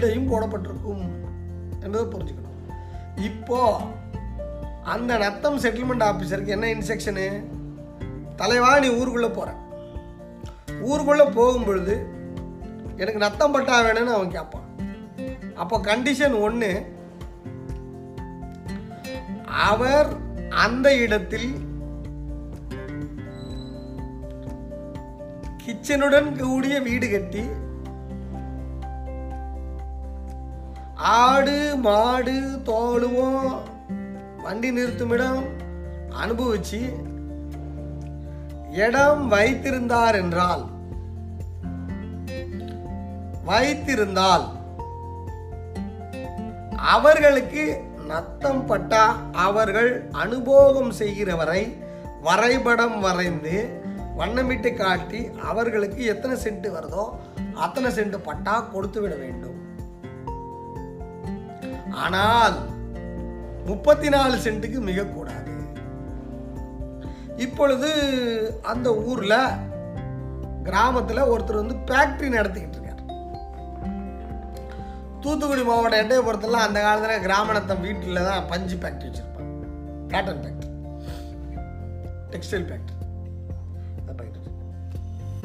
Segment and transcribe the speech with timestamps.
[0.00, 1.02] ஷீல்டையும் போடப்பட்டிருக்கும்
[1.84, 2.46] என்பதை புரிஞ்சுக்கணும்.
[3.28, 3.58] இப்போ
[4.92, 7.26] அந்த நத்தம் செட்டில்மெண்ட் ஆஃபீஸருக்கு என்ன இன்ஸ்ட்ரக்ஷனு
[8.40, 9.50] தலைவா நீ ஊருக்குள்ளே போற
[10.88, 11.94] ஊருக்குள்ளே போகும்பொழுது
[13.00, 14.66] எனக்கு நத்தம் பட்டா வேணும்னு அவன் கேட்பான்
[15.62, 16.70] அப்போ கண்டிஷன் ஒன்று
[19.66, 20.10] அவர்
[20.64, 21.50] அந்த இடத்தில்
[25.64, 27.44] கிச்சனுடன் கூடிய வீடு கட்டி
[31.00, 33.52] ஆடு மாடு தோழுவோம்
[34.42, 35.44] வண்டி நிறுத்துமிடம்
[36.22, 36.80] அனுபவிச்சு
[38.70, 40.64] இடம் வைத்திருந்தார் என்றால்
[43.44, 44.46] வைத்திருந்தால்
[46.76, 47.64] அவர்களுக்கு
[48.06, 51.76] நத்தம் பட்டா அவர்கள் அனுபோகம் செய்கிறவரை
[52.20, 53.56] வரைபடம் வரைந்து
[54.16, 57.04] வண்ணமிட்டு காட்டி அவர்களுக்கு எத்தனை சென்ட் வருதோ
[57.54, 59.49] அத்தனை சென்ட் பட்டா கொடுத்து விட வேண்டும்.
[61.90, 62.56] ஆனால்
[63.66, 65.54] முப்பத்தி நாலு சென்ட்டுக்கு மிகக்கூடாது.
[67.36, 67.90] இப்பொழுது
[68.62, 69.38] அந்த ஊரில்
[70.62, 73.02] கிராமத்தில் ஒருத்தர் வந்து ஃபேக்ட்ரி நடத்திக்கிட்டு இருக்கார்.
[75.20, 79.54] தூத்துக்குடி மாவட்டம் எட்டயபுரத்துலாம் அந்த காலத்தில் கிராமணத்தம் வீட்டில் தான் பஞ்சு ஃபேக்ட்ரி வச்சுருப்பாங்க
[80.08, 80.70] காட்டன் ஃபேக்ட்ரி
[82.32, 82.96] டெக்ஸ்டைல் ஃபேக்ட்ரி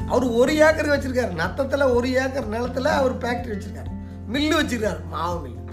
[0.08, 1.32] அவர் ஒரு ஏக்கர் வச்சிருக்காரு.
[1.34, 3.90] நத்தத்தில் ஒரு ஏக்கர் நிலத்துல அவர் ஃபேக்ட்ரி வச்சிருக்காரு.
[4.32, 5.00] மில்லு வச்சிருக்காரு.
[5.08, 5.65] மாவு மில்லு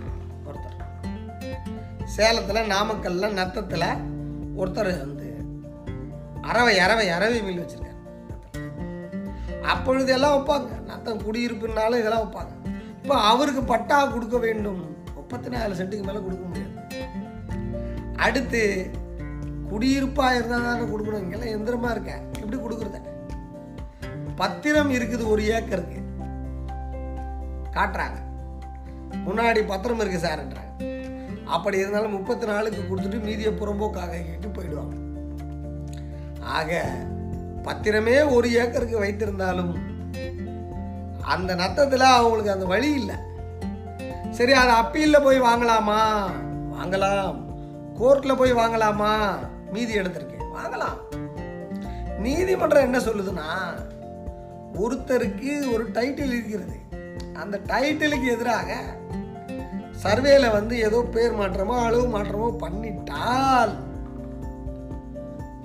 [2.05, 3.87] சேலத்தில் நாமக்கல்ல நத்தத்தில்
[4.57, 5.35] ஒருத்தர் வந்து
[6.41, 7.91] அரவை அரவை அரவை மீன் வச்சிருக்காரு.
[9.61, 10.81] அப்பொழுது எல்லாம் வைப்பாங்க.
[10.81, 12.69] நத்தம் குடியிருப்புனாலும் இதெல்லாம் வைப்பாங்க.
[13.01, 14.95] இப்போ அவருக்கு பட்டா கொடுக்க வேண்டும்.
[15.15, 16.71] முப்பத்தி நாலு சென்ட்டுக்கு மேலே கொடுக்க முடியாது.
[18.15, 18.89] அடுத்து
[19.71, 21.21] குடியிருப்பா இருந்தால் தானே கொடுக்கணும்.
[21.21, 23.01] இங்கெல்லாம் எந்திரமா இருக்க எப்படி கொடுக்குறத?
[24.35, 26.01] பத்திரம் இருக்குது ஒரு ஏக்கருக்கு.
[27.71, 28.19] காட்டுறாங்க.
[29.27, 30.62] முன்னாடி பத்திரம் இருக்கு சார்ன்ற
[31.45, 35.01] அப்படி இருந்தாலும் முப்பத்தி நாலுக்கு கொடுத்துட்டு மீதியை புறம்போக்காக கேட்டு போயிடுவாங்க.
[36.39, 36.83] ஆக
[37.63, 39.75] பத்திரமே ஒரு ஏக்கருக்கு வைத்திருந்தாலும்
[41.21, 43.15] அந்த நத்தத்தில் அவங்களுக்கு அந்த வழி இல்லை.
[44.29, 46.23] சரி அது அப்பீலில் போய் வாங்கலாமா?
[46.73, 47.43] வாங்கலாம்.
[47.99, 49.35] கோர்ட்டில் போய் வாங்கலாமா?
[49.71, 51.15] மீதி எடுத்திருக்கேன் வாங்கலாம்.
[52.19, 53.73] நீதிமன்றம் என்ன சொல்லுதுன்னா
[54.73, 56.79] ஒருத்தருக்கு ஒரு டைட்டில் இருக்கிறது.
[57.33, 58.75] அந்த டைட்டிலுக்கு எதிராக
[60.03, 63.73] சர்வேல வந்து ஏதோ பேர் மாற்றமோ அளவு மாற்றமோ பண்ணிட்டால்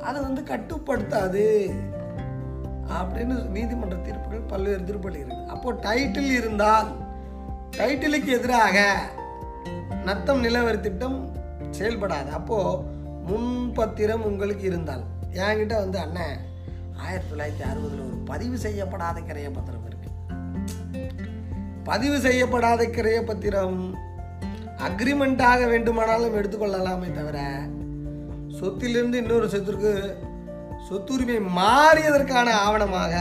[0.01, 1.47] அதை வந்து கட்டுப்படுத்தாது
[2.99, 5.47] அப்படின்னு நீதிமன்ற தீர்ப்புகள் பல்வேறு தீர்ப்புகள் இருக்கு.
[5.47, 6.89] அப்போ டைட்டில் இருந்தால்
[7.77, 8.97] டைட்டிலுக்கு எதிராக
[10.05, 11.31] நத்தம் நிலவரி திட்டம்
[11.79, 12.31] செயல்படாது.
[12.31, 12.85] அப்போ
[13.27, 15.05] முன்பத்திரம் உங்களுக்கு இருந்தால்.
[15.33, 16.39] என்கிட்ட வந்து அண்ணன்
[16.97, 20.11] ஆயிரத்தி தொள்ளாயிரத்தி அறுபதுல ஒரு பதிவு செய்யப்படாத கிரைய பத்திரம் இருக்கு.
[21.85, 24.07] பதிவு செய்யப்படாத கிரைய பத்திரம்
[24.87, 27.61] அக்ரிமெண்ட்டாக வேண்டுமானாலும் எடுத்துக்கொள்ளலாமே தவிர
[28.61, 30.15] சொத்திலிருந்து இன்னொரு சொத்திற்கு
[30.91, 33.15] சொத்துரிமை மாறியதற்கான ஆவணமாக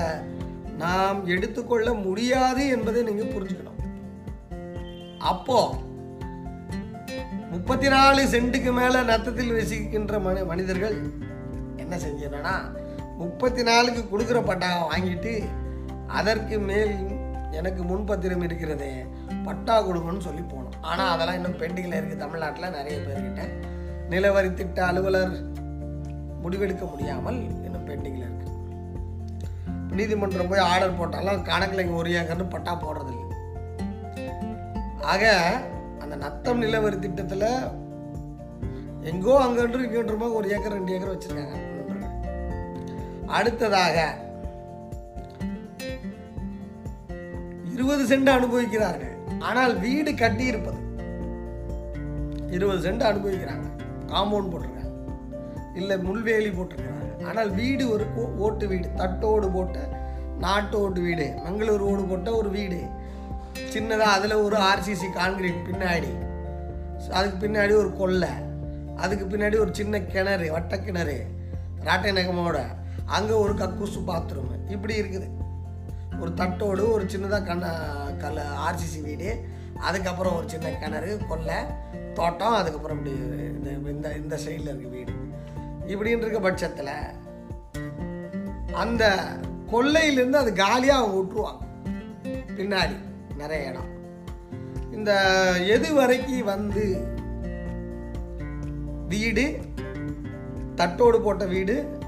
[0.78, 3.80] நாம் எடுத்துக்கொள்ள முடியாது என்பதை நீங்கள் புரிஞ்சுக்கணும்.
[5.18, 5.76] அப்போ
[7.52, 10.98] முப்பத்தி நாலு சென்ட்டுக்கு மேலே நத்தத்தில் வசிக்கின்ற மனி மனிதர்கள்
[11.76, 12.56] என்ன செஞ்சனா
[13.18, 15.44] முப்பத்தி நாலுக்கு கொடுக்குற பட்டாவை வாங்கிட்டு
[16.08, 17.17] அதற்கு மேல்
[17.60, 18.92] எனக்கு முன்பத்திரம் இருக்கிறதே
[19.46, 20.78] பட்டா கொடுங்கன்னு சொல்லி போனோம்.
[20.82, 23.44] ஆனால் அதெல்லாம் இன்னும் பெண்டிங்கில் இருக்குது தமிழ்நாட்டில் நிறைய பேர்கிட்ட
[24.14, 25.36] நிலவரி திட்ட அலுவலர்
[26.44, 28.46] முடிவெடுக்க முடியாமல் இன்னும் பெண்டிங்கில் இருக்கு.
[30.00, 33.26] நீதிமன்றம் போய் ஆர்டர் போட்டாலும் கணக்கில் இங்கே ஒரு ஏக்கர்னு பட்டா போடுறதில்லை.
[35.14, 35.32] ஆக
[36.04, 37.50] அந்த நத்தம் நிலவரி திட்டத்தில்
[39.12, 41.58] எங்கோ அங்கன்று இங்கன்றுமா ஒரு ஏக்கர் ரெண்டு ஏக்கர் வச்சிருக்காங்க.
[43.38, 43.98] அடுத்ததாக
[47.78, 49.16] இருபது சென்ட் அனுபவிக்கிறார்கள்.
[49.48, 50.80] ஆனால் வீடு கட்டி இருப்பது
[52.56, 53.68] இருபது சென்ட் அனுபவிக்கிறாங்க.
[54.12, 54.94] காம்பவுண்ட் போட்டிருக்காங்க.
[55.80, 57.10] இல்லை முள்வேலி போட்டிருக்கிறாங்க.
[57.30, 58.06] ஆனால் வீடு ஒரு
[58.46, 58.88] ஓட்டு வீடு.
[59.02, 59.78] தட்டோடு போட்ட
[60.46, 61.28] நாட்டோடு வீடு.
[61.46, 62.80] மங்களூர் ஓடு போட்ட ஒரு வீடு.
[63.74, 66.12] சின்னதாக அதில் ஒரு ஆர்சிசி கான்கிரீட் பின்னாடி.
[67.18, 68.34] அதுக்கு பின்னாடி ஒரு கொல்லை.
[69.04, 71.18] அதுக்கு பின்னாடி ஒரு சின்ன கிணறு வட்ட கிணறு
[71.88, 72.60] ராட்டை நகமோட.
[73.18, 75.28] அங்கே ஒரு கக்கூசு பாத்ரூம் இப்படி இருக்குது.
[76.20, 77.68] ஒரு தட்டோடு ஒரு சின்னதாக கண்ண
[78.18, 79.44] கல் ஆர்சிசி வீடு.
[79.80, 81.56] அதுக்கப்புறம் ஒரு சின்ன கிணறு கொல்லை
[82.14, 85.14] தோட்டம் அதுக்கப்புறம் இப்படி இந்த இந்த இந்த சைடில் இருக்க வீடு.
[85.88, 86.94] இப்படின்னு இருக்க பட்சத்தில்
[88.74, 89.22] அந்த
[89.72, 91.62] கொல்லையிலேருந்து அது காலியாக அவங்க விட்டுருவாங்க.
[92.58, 92.96] பின்னாடி
[93.38, 93.96] நிறைய இடம்.
[94.92, 95.12] இந்த
[95.68, 96.84] எது வரைக்கும் வந்து
[99.08, 99.60] வீடு
[100.76, 102.00] தட்டோடு போட்ட வீடு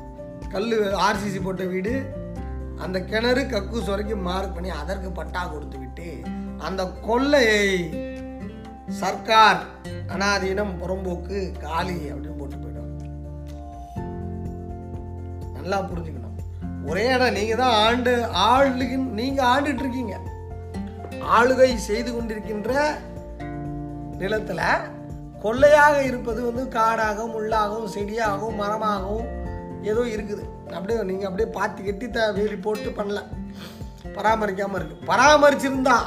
[0.49, 1.93] கல் ஆர்சிசி போட்ட வீடு
[2.83, 6.07] அந்த கிணறு கக்கூஸ் வரைக்கும் மார்க் பண்ணி அதற்கு பட்டா கொடுத்து விட்டு
[6.67, 7.65] அந்த கொள்ளையை
[8.99, 9.61] சர்க்கார்
[10.13, 12.93] அனாதீனம் புறம்போக்கு காலி அப்படின்னு போட்டு போயிடும்.
[15.57, 16.37] நல்லா புரிஞ்சுக்கணும்.
[16.89, 18.13] ஒரே இடம் நீங்க தான் ஆண்டு
[18.47, 20.15] ஆளுகின் நீங்க ஆண்டுட்டு இருக்கீங்க
[21.37, 22.73] ஆளுகை செய்து கொண்டிருக்கின்ற
[24.21, 24.61] நிலத்துல
[25.43, 29.29] கொள்ளையாக இருப்பது வந்து காடாகவும் முள்ளாகவும் செடியாகவும் மரமாகவும்
[29.91, 30.43] ஏதோ இருக்குது.
[30.77, 33.21] அப்படியே நீங்கள் அப்படியே பாத்தி கட்டி த வேலி போட்டு பண்ணல
[34.17, 34.97] பராமரிக்காமல் இருக்கு.
[35.11, 35.97] பராமரிச்சிருந்தா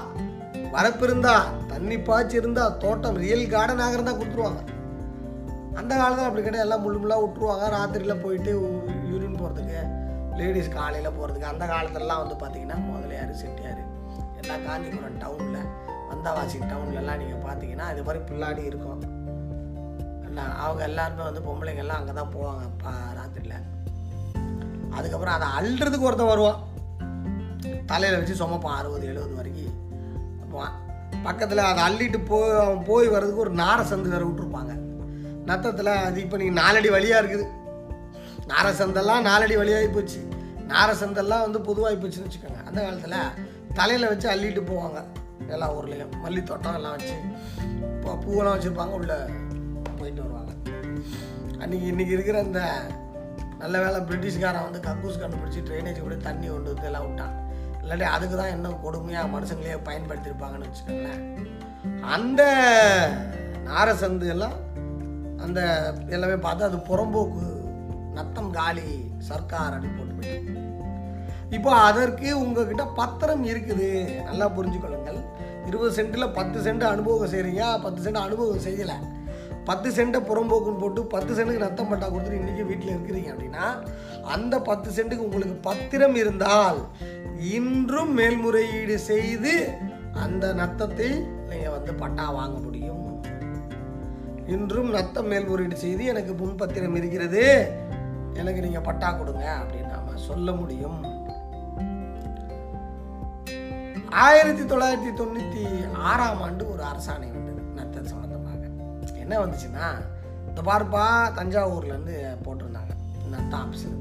[0.75, 1.35] வரப்பு இருந்தா
[1.71, 4.61] தண்ணி பாய்ச்சி இருந்தா தோட்டம் ரியல் கார்டன் ஆகிறதா கொடுத்துருவாங்க.
[5.81, 6.67] அந்த காலத்தில் அப்படி கிடையாது.
[6.67, 7.67] எல்லாம் முள்ளு முள்ளாக விட்டுருவாங்க.
[7.77, 8.53] ராத்திரியில் போயிட்டு
[9.11, 9.81] யூரின் போகிறதுக்கு
[10.41, 13.83] லேடிஸ் காலையில் போகிறதுக்கு அந்த காலத்துலலாம் வந்து பார்த்தீங்கன்னா முதலியார் செட்டியார்.
[14.43, 15.69] எல்லாம் காஞ்சிபுரம் டவுனில்
[16.13, 19.03] வந்தாவாசி டவுன்லலாம் நீங்கள் பார்த்தீங்கன்னா இது மாதிரி பிள்ளாடி இருக்கும்.
[20.37, 23.65] நான் அவங்க எல்லாருமே வந்து பொம்பளைங்கள்லாம் அங்கே தான் போவாங்க பா ராத்திரியில்.
[24.97, 26.61] அதுக்கப்புறம் அதை அள்ளுறதுக்கு ஒருத்தன் வருவான்.
[27.91, 29.79] தலையில் வச்சு சுமப்பான் அறுபது எழுபது வரைக்கும்
[30.53, 30.77] போவான்.
[31.27, 34.73] பக்கத்தில் அதை அள்ளிட்டு போய் அவன் போய் வர்றதுக்கு ஒரு நாரை சந்து வேறு விட்டுருப்பாங்க.
[35.51, 37.47] நத்தத்தில் அது இப்போ நீங்கள் நாலடி வழியாக இருக்குது.
[38.53, 40.21] நாரை சந்தெல்லாம் நாலடி வழியாகி போச்சு.
[40.73, 42.61] நாரை சந்தெல்லாம் வந்து பொதுவாகி போச்சுன்னு வச்சுக்கோங்க.
[42.69, 43.19] அந்த காலத்தில்
[43.79, 45.01] தலையில் வச்சு அள்ளிட்டு போவாங்க.
[45.55, 46.13] எல்லா ஊர்லேயும்.
[46.25, 47.17] மல்லி தோட்டம் எல்லாம் வச்சு
[47.95, 49.15] இப்போ பூவெல்லாம் வச்சுருப்பாங்க உள்ள.
[50.03, 50.53] போயிட்டு வருவாங்க.
[51.63, 52.61] அன்றைக்கி இன்றைக்கி இருக்கிற அந்த
[53.63, 57.35] நல்ல வேலை பிரிட்டிஷ்காரன் வந்து கக்கூஸ் கண்டுபிடிச்சி ட்ரைனேஜ் கூட தண்ணி கொண்டு வந்து எல்லாம் விட்டான்.
[57.83, 61.23] இல்லாட்டி அதுக்கு தான் இன்னும் கொடுமையாக மனுஷங்களே பயன்படுத்தியிருப்பாங்கன்னு வச்சுக்கோங்களேன்.
[62.15, 62.43] அந்த
[63.69, 64.57] நாரசந்து எல்லாம்
[65.45, 65.61] அந்த
[66.17, 67.47] எல்லாமே பார்த்து அது புறம்போக்கு
[68.19, 68.89] நத்தம் காலி
[69.29, 70.61] சர்க்கார் அப்படின்னு போட்டு போயிட்டு
[71.57, 73.89] இப்போ அதற்கு உங்ககிட்ட பத்திரம் இருக்குது.
[74.29, 75.19] நல்லா புரிஞ்சுக்கொள்ளுங்கள்.
[75.69, 78.97] இருபது சென்ட்டில் பத்து சென்ட் அனுபவம் செய்கிறீங்க பத்து சென்ட் அனுபவம் செய்யலை.
[79.65, 83.67] பத்து சென்ட்டை புறம்போக்குன்னு போட்டு பத்து சென்ட்டுக்கு நத்தம் பட்டா கொடுத்துட்டு இன்றைக்கி வீட்டில் இருக்கிறீங்க அப்படின்னா
[84.23, 86.81] அந்த பத்து சென்ட்டுக்கு உங்களுக்கு பத்திரம் இருந்தால்
[87.59, 89.55] இன்றும் மேல்முறையீடு செய்து
[90.25, 91.11] அந்த நத்தத்தை
[91.49, 92.99] நீங்கள் வந்து பட்டா வாங்க முடியும்.
[94.47, 97.45] இன்றும் நத்தம் மேல்முறையீடு செய்து எனக்கு முன்பத்திரம் இருக்கிறது
[98.35, 101.01] எனக்கு நீங்கள் பட்டா கொடுங்க அப்படின்னு நாம் சொல்ல முடியும்.
[104.25, 105.65] ஆயிரத்தி தொள்ளாயிரத்தி தொண்ணூற்றி
[106.11, 108.32] ஆறாம் ஆண்டு ஒரு அரசாணை வந்தது நத்தம் சம்பந்தம்
[109.33, 109.87] என்ன வந்துச்சுன்னா
[110.49, 111.05] இந்த பார்ப்பா
[111.37, 112.93] தஞ்சாவூர்லேருந்து போட்டிருந்தாங்க.
[113.33, 114.01] நத்தம் ஆஃபீஸர்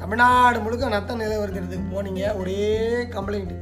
[0.00, 2.62] தமிழ்நாடு முழுக்க நத்த நிலவரத்துக்கு போனீங்க ஒரே
[3.14, 3.52] கம்ப்ளைண்ட்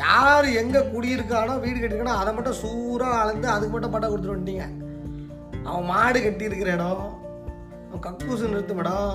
[0.00, 4.66] யார் எங்கே குடியிருக்கானோ வீடு கட்டியிருக்கானோ அதை மட்டும் சூறாக அளந்து அதுக்கு மட்டும் பட்டா கொடுத்துட்டு வந்துட்டீங்க.
[5.68, 7.04] அவன் மாடு கட்டியிருக்கிற இடம்
[7.86, 9.14] அவன் கக்கூசு நிறுத்தும் இடம்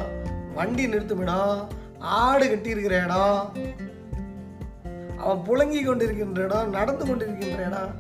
[0.58, 1.60] வண்டி நிறுத்தும் இடம்
[2.22, 3.44] ஆடு கட்டியிருக்கிற இடம்
[5.24, 7.92] அவன் புழங்கி கொண்டிருக்கின்ற இடம் நடந்து கொண்டிருக்கின்ற இடம்.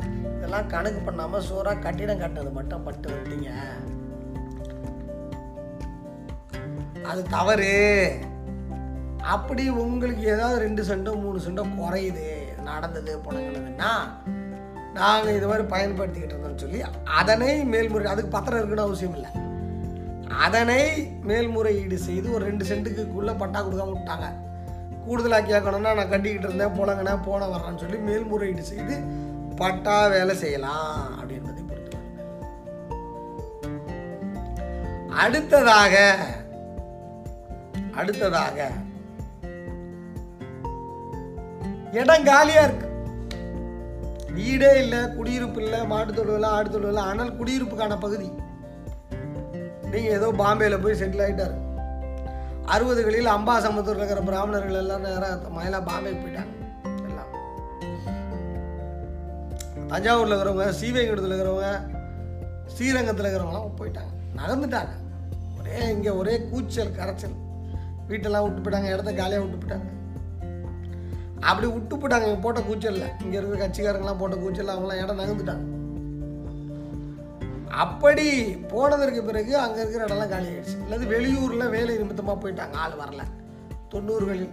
[0.51, 3.51] இதெல்லாம் கணக்கு பண்ணாமல் சோறாக கட்டிடம் கட்டினது மட்டும் பட்டு வந்துட்டீங்க.
[7.09, 7.69] அது தவறு.
[9.33, 12.27] அப்படி உங்களுக்கு ஏதாவது ரெண்டு சென்டோ மூணு சென்டோ குறையுது
[12.67, 13.93] நடந்தது புணங்கினதுன்னா
[14.99, 16.81] நாங்கள் இது மாதிரி பயன்படுத்திக்கிட்டு இருந்தோம்னு சொல்லி
[17.21, 19.31] அதனை மேல்முறை அதுக்கு பத்திரம் இருக்குன்னு அவசியம் இல்லை.
[20.47, 20.81] அதனை
[21.31, 24.29] மேல்முறையீடு செய்து ஒரு ரெண்டு சென்ட்டுக்குள்ளே பட்டா கொடுக்காம விட்டாங்க.
[25.07, 28.97] கூடுதலாக கேட்கணும்னா நான் கட்டிக்கிட்டு இருந்தேன் புலங்கினேன் போன வர்றேன்னு சொல்லி மேல்முறையீடு செய்து
[29.61, 31.97] பட்டா வேலை செய்யலாம் அப்படின்றதை பொறுத்து
[35.23, 35.95] அடுத்ததாக
[38.01, 38.59] அடுத்ததாக
[41.99, 42.87] இடம் காலியா இருக்கு.
[44.35, 48.29] வீடே இல்லை குடியிருப்பு இல்லை மாட்டு தொழுவில் ஆடு தொழுவில் ஆனால் குடியிருப்புக்கான பகுதி.
[49.93, 51.57] நீங்க ஏதோ பாம்பேல போய் செட்டில் ஆயிட்டாரு.
[52.73, 56.53] அறுபதுகளில் அம்பாசமுத்தூர்ல இருக்கிற பிராமணர்கள் எல்லாம் நேரம் மயிலா பாம்பே போயிட்டாங்க.
[59.91, 61.69] தஞ்சாவூரில் இருக்கிறவங்க ஸ்ரீவைகுண்டத்தில் இருக்கிறவங்க
[62.73, 64.11] ஸ்ரீரங்கத்தில் இருக்கிறவங்களாம் போயிட்டாங்க.
[64.39, 64.93] நகர்ந்துட்டாங்க.
[65.59, 67.35] ஒரே இங்கே ஒரே கூச்சல் கரைச்சல்.
[68.09, 69.89] வீட்டெல்லாம் விட்டு போயிட்டாங்க இடத்த காலியாக விட்டு போயிட்டாங்க.
[71.49, 73.11] அப்படி விட்டு போயிட்டாங்க இங்கே போட்ட கூச்சலில்.
[73.23, 75.67] இங்கே இருக்கிற கட்சிக்காரங்களாம் போட்ட கூச்சல் அவங்களாம் இடம் நகர்ந்துட்டாங்க.
[77.83, 78.25] அப்படி
[78.73, 80.81] போனதற்கு பிறகு அங்கே இருக்கிற இடம்லாம் காலி ஆயிடுச்சு.
[80.83, 82.75] அல்லது வெளியூரில் வேலை நிமித்தமாக போயிட்டாங்க.
[82.75, 83.23] ஆள் வரல.
[83.89, 84.51] தொண்ணூறுகளில்.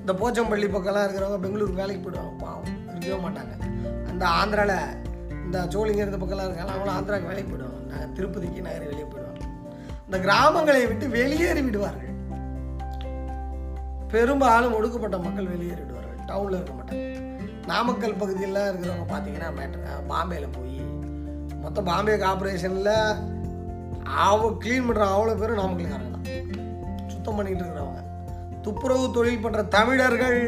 [0.00, 2.34] இந்த போச்சம்பள்ளி பக்கம்லாம் இருக்கிறவங்க பெங்களூர் வேலைக்கு போயிடுவாங்க.
[2.38, 2.76] பாவம்.
[2.90, 3.54] இருக்கவே மாட்டாங்க.
[4.18, 4.78] அந்த ஆந்திராவில்
[5.44, 7.82] இந்த சோழிங்க இருந்த பக்கம்லாம் இருக்காங்க அவங்களும் ஆந்திராவுக்கு வெளியே போயிடுவாங்க.
[7.90, 9.42] நாங்கள் திருப்பதிக்கு நகர் வெளியே போயிடுவாங்க.
[10.06, 12.14] இந்த கிராமங்களை விட்டு வெளியேறி விடுவார்கள்.
[14.14, 17.04] பெரும்பாலும் ஒடுக்கப்பட்ட மக்கள் வெளியேறிடுவார்கள் டவுனில் இருக்க மாட்டாங்க.
[17.70, 19.50] நாமக்கல் பகுதியில் இருக்கிறவங்க பார்த்தீங்கன்னா
[20.10, 20.76] பாம்பேயில் போய்
[21.64, 22.94] மொத்தம் பாம்பே கார்பரேஷனில்
[24.26, 26.28] அவ க்ளீன் பண்ணுற அவ்வளோ பேரும் நாமக்கல்காரங்க தான்.
[27.14, 28.02] சுத்தம் பண்ணிகிட்டு இருக்கிறவங்க.
[28.66, 30.40] துப்புரவு தொழில் பண்ணுற தமிழர்கள்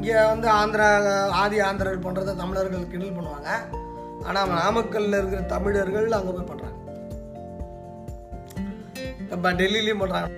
[0.00, 0.86] இங்கே வந்து ஆந்திரா
[1.40, 3.48] ஆதி ஆந்திரர்கள் பண்ணுறத தமிழர்கள் கிண்டல் பண்ணுவாங்க.
[4.28, 6.78] ஆனால் நாமக்கல்ல இருக்கிற தமிழர்கள் அங்கே போய் பண்ணுறாங்க
[9.34, 10.28] இப்போ டெல்லிலையும் பண்ணுறாங்க